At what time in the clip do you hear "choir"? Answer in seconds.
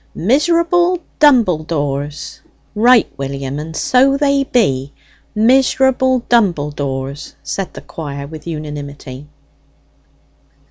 7.81-8.25